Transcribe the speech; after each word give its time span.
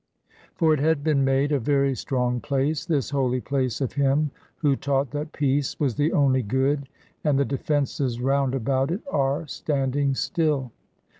For 0.55 0.73
it 0.73 0.79
had 0.79 1.03
been 1.03 1.23
made 1.23 1.51
a 1.51 1.59
very 1.59 1.93
strong 1.93 2.39
place, 2.41 2.87
this 2.87 3.11
holy 3.11 3.39
place 3.39 3.81
of 3.81 3.93
him 3.93 4.31
who 4.55 4.75
taught 4.75 5.11
that 5.11 5.31
peace 5.31 5.79
was 5.79 5.93
the 5.93 6.11
only 6.11 6.41
good, 6.41 6.89
and 7.23 7.37
the 7.37 7.45
defences 7.45 8.19
round 8.19 8.55
about 8.55 8.89
it 8.89 9.01
are 9.11 9.45
standing 9.45 10.15
still. 10.15 10.71